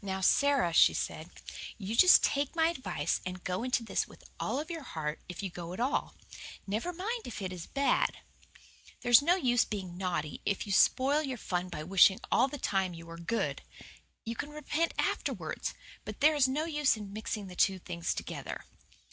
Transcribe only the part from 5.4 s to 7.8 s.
you go at all. Never mind if it is